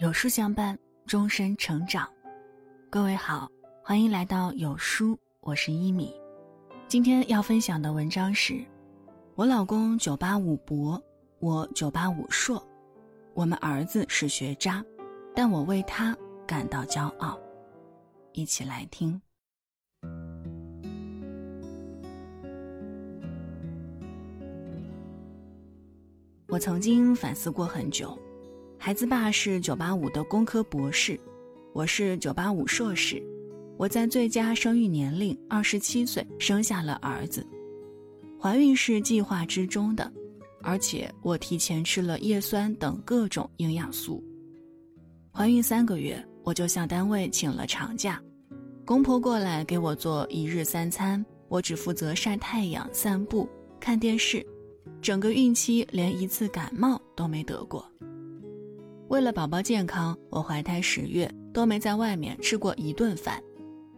[0.00, 2.08] 有书相伴，终身成长。
[2.88, 3.46] 各位好，
[3.84, 6.10] 欢迎来到有书，我是一米。
[6.88, 8.64] 今天要分享的文章是：
[9.34, 10.98] 我老公九八五博，
[11.38, 12.66] 我九八五硕，
[13.34, 14.82] 我们儿子是学渣，
[15.36, 17.38] 但我为他感到骄傲。
[18.32, 19.20] 一起来听。
[26.48, 28.18] 我曾经反思过很久。
[28.82, 31.20] 孩子爸是九八五的工科博士，
[31.74, 33.22] 我是九八五硕士。
[33.76, 37.46] 我在最佳生育年龄二十七岁生下了儿子，
[38.40, 40.10] 怀孕是计划之中的，
[40.62, 44.24] 而且我提前吃了叶酸等各种营养素。
[45.30, 48.18] 怀孕三个月，我就向单位请了长假，
[48.86, 53.46] 公婆过来给我做一日三餐，我只负责晒太阳、散步、
[53.78, 54.44] 看电视，
[55.02, 57.84] 整个孕期连一次感冒都没得过。
[59.10, 63.42] 为了宝宝健康，我怀胎十月都没在外面吃过一顿饭，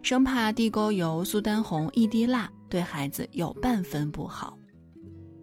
[0.01, 4.57] 生怕地沟油、苏丹红、一滴辣对孩子有半分不好。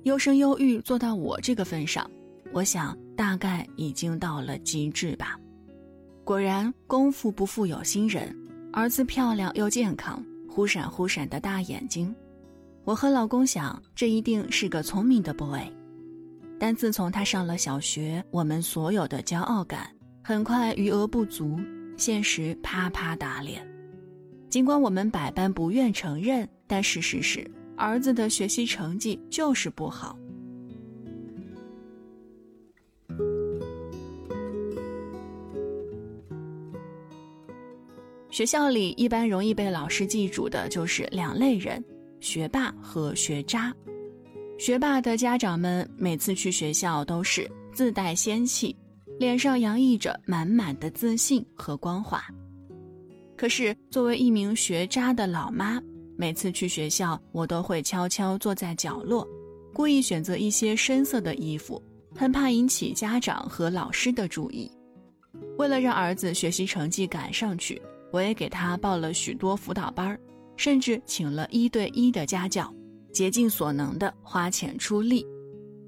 [0.06, 2.10] 优生优育做到我这个份上，
[2.52, 5.40] 我想大概已经到了极致吧。
[6.24, 8.36] 果然，功夫不负有心人，
[8.74, 12.14] 儿子漂亮又健康，忽闪忽闪的大眼睛。
[12.86, 15.62] 我和老公想，这一定是个聪明的 boy。
[16.60, 19.90] 但自从他上了小学，我们所有的骄傲感
[20.22, 21.58] 很快余额不足，
[21.96, 23.66] 现实啪啪打脸。
[24.50, 30.18] 尽管我们百般不愿承认，但事实是，儿子的学习成绩就是不好。
[38.30, 41.84] 学校里一般容易被老师记住的就是两类人：
[42.20, 43.74] 学霸和学渣。
[44.60, 48.76] 学霸的家长们每次去学校都是自带仙气，
[49.18, 52.22] 脸上洋溢着满满的自信和光华。
[53.38, 55.82] 可是作为一名学渣的老妈，
[56.18, 59.26] 每次去学校，我都会悄悄坐在角落，
[59.74, 61.82] 故意选择一些深色的衣服，
[62.14, 64.70] 很怕引起家长和老师的注意。
[65.58, 67.82] 为了让儿子学习成绩赶上去，
[68.12, 70.20] 我也给他报了许多辅导班，
[70.58, 72.70] 甚至请了一对一的家教。
[73.12, 75.26] 竭尽所能的花钱出力，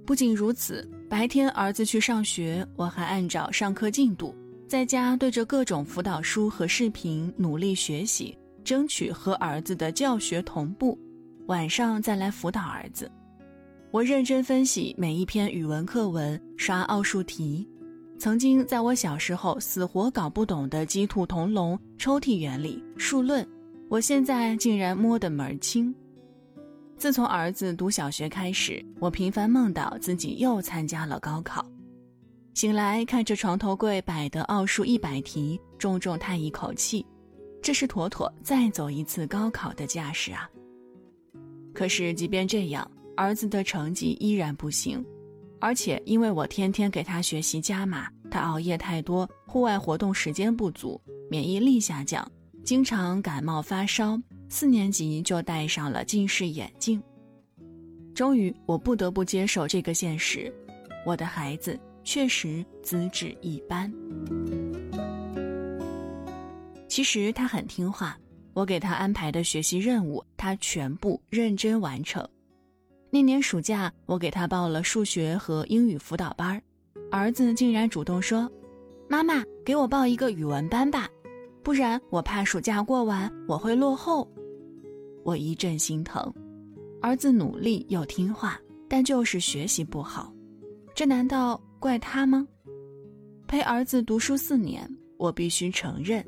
[0.06, 4.36] 不仅如此，白天儿子去上学，我还按照上课进度，
[4.68, 10.98] 在家对着各种辅导书和视频努力学习，争取和儿子的教学同步。
[11.48, 13.12] 晚上再来辅导儿子。
[13.92, 17.68] 我认真分析每一篇语文课文，刷奥数题。
[18.18, 23.46] 曾经在我小时候死活搞不懂的鸡兔同笼、抽屉原理、数论，
[23.90, 25.94] 我现在竟然摸得门儿清。
[27.02, 31.66] 自从儿子读小学开始，我频繁梦到自己又参加了高考。
[32.54, 37.04] 醒来看着床头柜摆的奥数一百题，重重叹一口气，
[37.60, 40.48] 这是妥妥再走一次高考的架势啊！
[41.74, 42.88] 可是即便这样，
[43.18, 45.04] 儿子的成绩依然不行，
[45.60, 51.02] 而且因为我天天给他学习加码，他熬夜太多，户外活动时间不足，
[51.32, 52.32] 免疫力下降，
[52.64, 54.22] 经常感冒发烧。
[54.52, 57.02] 四年级就戴上了近视眼镜，
[58.14, 60.54] 终于我不得不接受这个现实，
[61.06, 63.90] 我的孩子确实资质一般。
[66.90, 68.20] 其实他很听话，
[68.54, 72.28] 我给他安排的学习任务，他全部认真完成。
[73.10, 76.62] 那年暑假，我给他报了数学和英语辅导班，
[77.10, 78.52] 儿子竟然主动说
[79.08, 81.08] ：“妈妈，给我报一个语文班吧，
[81.64, 84.30] 不然我怕暑假过完我会落后。”
[85.24, 86.34] 我一阵心疼，
[87.02, 88.60] 儿子努力又听话，
[88.90, 90.34] 但就是学习不好，
[90.96, 92.48] 这难道怪他吗？
[93.48, 96.26] 陪儿子读书四年，我必须承认，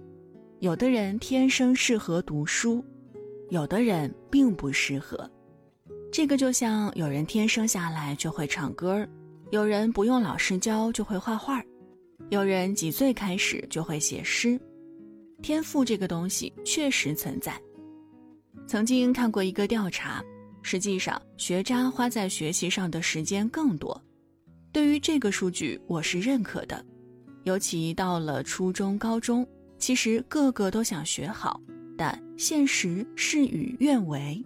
[0.59, 2.83] 有的人天生适合读书，
[3.49, 5.29] 有的人并不适合。
[6.11, 9.07] 这个就像有人天生下来就会唱歌
[9.49, 11.59] 有人不用老师教就会画画
[12.29, 14.59] 有人几岁开始就会写诗，
[15.41, 17.59] 天赋这个东西确实存在。
[18.67, 20.23] 曾经看过一个调查，
[20.61, 24.01] 实际上学渣花在学习上的时间更多。
[24.71, 26.83] 对于这个数据，我是认可的。
[27.43, 29.45] 尤其到了初中、高中，
[29.77, 31.59] 其实个个都想学好，
[31.97, 34.43] 但现实事与愿违。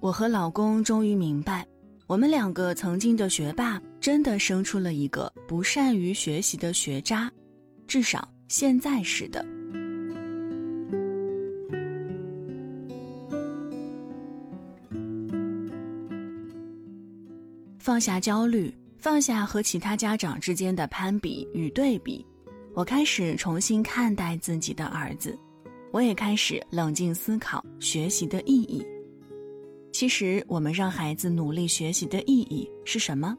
[0.00, 1.66] 我和老公终于明白，
[2.06, 7.30] 我们两个曾经的学霸，真的生出了一个不善于学习的学渣，
[7.86, 9.44] 至少现在是的。
[17.90, 22.24] 放下焦虑，放下和其他家长之间的攀比与对比，
[22.72, 25.36] 我开始重新看待自己的儿子，
[25.90, 28.86] 我也开始冷静思考学习的意义。
[29.92, 33.36] 其实，我们让孩子努力学习的意义是什么？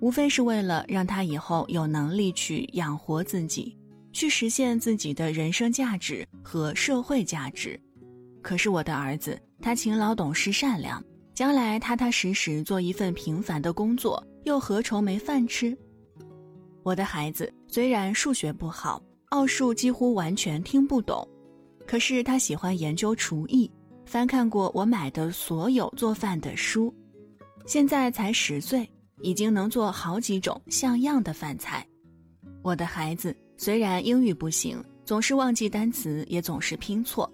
[0.00, 3.78] 无非是为了让他以后有能力去养活自己，
[4.12, 7.80] 去实现自己的人生价值和社会价值。
[8.42, 11.00] 可是我的儿子，他勤劳、懂事、善良，
[11.38, 15.78] 将来踏踏实实做一份平凡的工作，又何愁没饭吃？
[16.82, 21.24] 我的孩子虽然数学不好，奥数几乎完全听不懂，
[21.86, 23.70] 可是他喜欢研究厨艺，
[24.04, 26.92] 翻看过我买的所有做饭的书，
[27.66, 28.84] 现在才十岁。
[29.22, 31.86] 已经能做好几种像样的饭菜。
[32.62, 37.32] 我的孩子虽然英语不行，总是忘记单词，也总是拼错，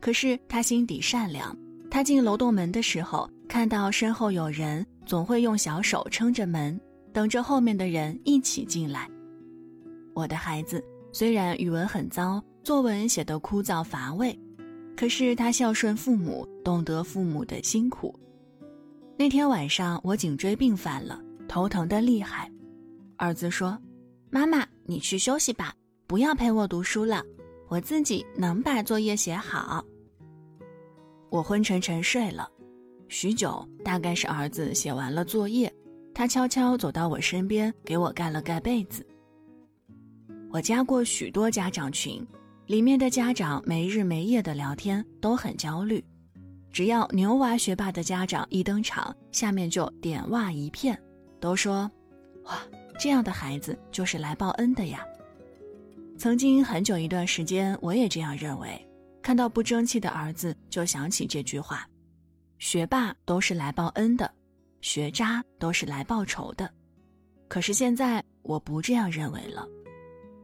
[0.00, 1.56] 可是他心底善良。
[1.90, 6.80] 他进楼栋门的时候，看到身后有人，总会用小手撑着门，
[7.12, 9.10] 等着后面的人一起进来。
[10.14, 10.82] 我的孩子
[11.12, 14.38] 虽然语文很糟，作文写得枯燥乏味，
[14.96, 18.14] 可是他孝顺父母，懂得父母的辛苦。
[19.18, 22.50] 那天晚上我颈椎病犯了，头疼的厉害。
[23.16, 23.76] 儿子说
[24.30, 25.74] ：“妈妈，你去休息吧，
[26.06, 27.22] 不要陪我读书了，
[27.68, 29.84] 我自己能把作业写好。”
[31.30, 32.50] 我昏沉沉睡了，
[33.08, 35.72] 许久，大概是儿子写完了作业，
[36.12, 39.06] 他悄悄走到我身边，给我盖了盖被子。
[40.50, 42.26] 我加过许多家长群，
[42.66, 46.04] 里面的家长没日没夜的聊天，都很焦虑。
[46.72, 51.00] 只要牛娃学霸的家长一登场，下面就点哇一片，
[51.38, 51.88] 都说
[52.46, 52.58] ：“哇，
[52.98, 55.04] 这样的孩子就是来报恩的呀。”
[56.18, 58.86] 曾经很久一段时间，我也这样认为。
[59.22, 61.88] 看到不争气的儿子，就想起这句话
[62.58, 64.32] ：“学霸都是来报恩的，
[64.80, 66.70] 学渣都是来报仇的。”
[67.48, 69.66] 可是现在我不这样认为了。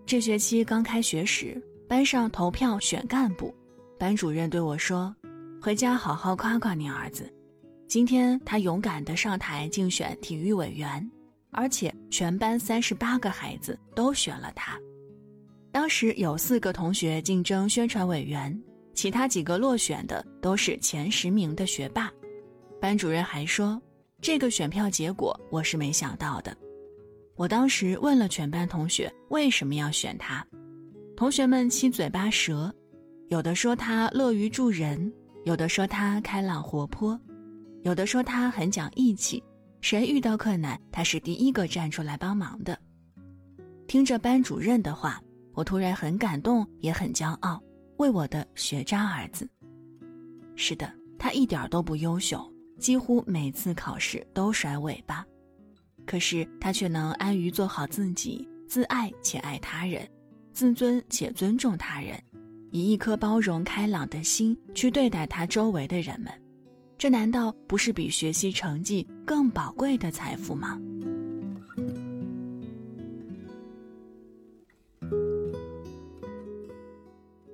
[0.05, 3.55] 这学期刚开学时，班上投票选干部，
[3.99, 5.15] 班主任对我说。
[5.61, 7.33] 回家好好夸夸你儿子，
[7.89, 11.11] 今天他勇敢地上台竞选体育委员，
[11.51, 14.79] 而且全班三十八个孩子都选了他。
[15.77, 18.59] 当时有四个同学竞争宣传委员，
[18.95, 22.11] 其他几个落选的都是前十名的学霸。
[22.81, 23.79] 班主任还说，
[24.23, 26.57] 这个选票结果我是没想到的。
[27.35, 30.43] 我当时问了全班同学为什么要选他，
[31.15, 32.75] 同学们七嘴八舌，
[33.29, 35.13] 有的说他乐于助人。
[35.45, 37.21] 有的说他开朗活泼，
[37.83, 39.45] 有的说他很讲义气，
[39.83, 42.79] 谁遇到困难，他是第一个站出来帮忙的。
[43.87, 45.21] 听着班主任的话，
[45.57, 47.59] 我突然很感动，也很骄傲，
[47.97, 49.49] 为我的学渣儿子。
[50.55, 52.47] 是的，他一点都不优秀，
[52.79, 55.25] 几乎每次考试都甩尾巴，
[56.07, 60.07] 可是他却能安于做好自己，自爱且爱他人，
[60.53, 62.23] 自尊且尊重他人。
[62.71, 66.31] 以一颗包容开朗的心去对待他周围的人们，
[66.99, 70.79] 这难道不是比学习成绩更宝贵的财富吗？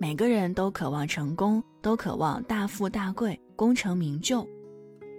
[0.02, 4.44] 每个人都渴望成功，都渴望大富大贵、功成名就，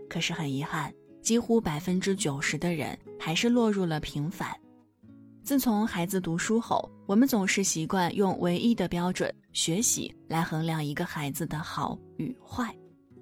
[0.09, 4.50] 可是很遗憾，几乎百分之九十的人还是落入了平凡。
[5.41, 12.75] 自从孩子读书后，我们总是习惯用唯一的标准——学习来衡量一个孩子的好与坏，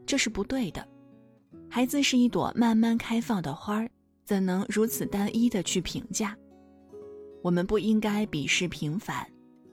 [0.04, 0.84] 这是不对的。
[1.70, 3.88] 孩子是一朵慢慢开放的花儿，
[4.26, 6.36] 怎能如此单一的去评价？
[7.44, 9.24] 我们不应该鄙视平凡，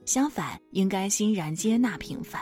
[0.09, 2.41] 相反，应该欣然接纳平凡。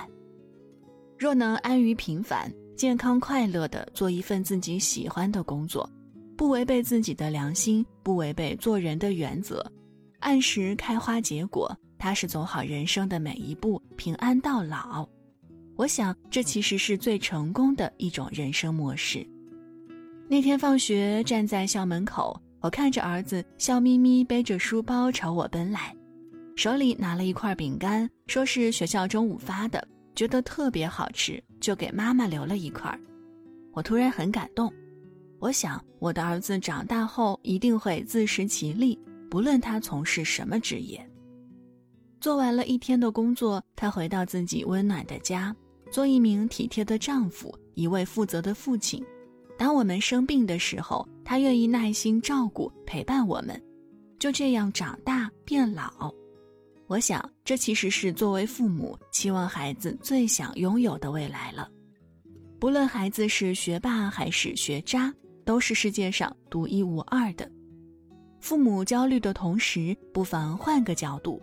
[1.19, 5.89] 若能安于平凡，健康快乐地做一份自己喜欢的工作，
[6.37, 9.69] 不违背自己的良心，不违背做人的原则。
[10.19, 11.69] 按时开花结果，
[11.99, 15.05] 踏实走好人生的每一步，平安到老。
[15.75, 19.27] 我想，这其实是最成功的一种人生模式。
[20.29, 25.93] 那天放学站在校门口，我看着儿子笑眯眯背着书包朝我奔来，
[26.57, 32.99] 手里拿了一块饼干，说是学校中午发的，觉得特别好吃，就给妈妈留了一块。
[33.73, 34.73] 我突然很感动，
[35.37, 38.99] 我想我的儿子长大后一定会自食其力。
[39.29, 41.07] 不论他从事什么职业，
[42.19, 45.55] 做完了一天的工作，他回到自己温暖的家，
[45.91, 49.05] 做一名体贴的丈夫，一位负责的父亲。
[49.59, 53.61] 当我们生病的时候，他愿意耐心照顾、陪伴我们，
[54.17, 56.11] 就这样长大变老。
[56.87, 61.69] 我想，这其实是作为父母期望孩子最想拥有的未来了。
[62.59, 65.13] 不论孩子是学霸还是学渣，
[65.43, 67.49] 都是世界上独一无二的。
[68.39, 71.41] 父母焦虑的同时，不妨换个角度：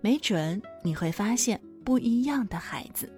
[0.00, 3.12] 没准你会发现不一样的孩子。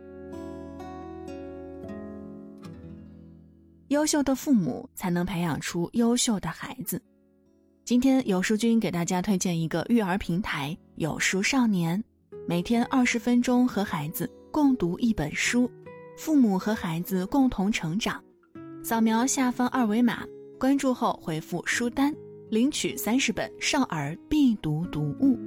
[3.88, 7.00] 优秀的父母才能培养出优秀的孩子。
[7.88, 12.04] 今天有书君给大家推荐一个育儿平台“有书少年”，
[12.46, 15.70] 每天二十分钟和孩子共读一本书，
[16.14, 18.22] 父母和孩子共同成长。
[18.84, 20.22] 扫描下方二维码，
[20.60, 22.14] 关注后回复“书单”，
[22.52, 25.38] 领取三十本少儿必读读物。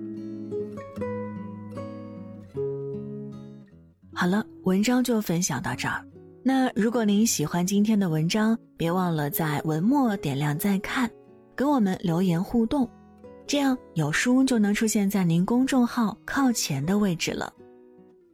[4.11, 6.03] 好了，文章就分享到这儿。
[6.41, 11.07] 那如果您喜欢今天的文章，别忘了在文末点亮再看。
[11.61, 12.89] 给我们留言互动，
[13.45, 17.53] 这样有书就能出现在您公众号靠前的位置了。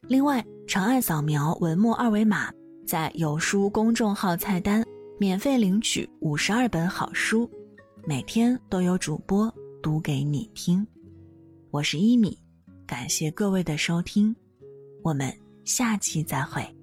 [0.03, 2.49] 另外，长按扫描文末二维码，
[2.85, 4.81] 在有书公众号菜单
[5.19, 7.51] 免费领取五十二本好书，
[8.05, 9.53] 每天都有主播
[9.83, 10.87] 读给你听。
[11.69, 12.39] 我是一米，
[12.85, 14.33] 感谢各位的收听，
[15.03, 16.76] 我们下期再会。